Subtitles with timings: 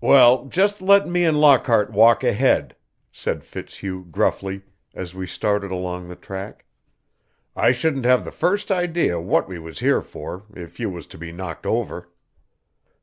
[0.00, 2.74] "Well, just let me and Lockhart walk ahead,"
[3.12, 4.62] said Fitzhugh gruffly,
[4.94, 6.64] as we started along the track.
[7.54, 11.18] "I shouldn't have the first idea what we was here for if you was to
[11.18, 12.08] be knocked over."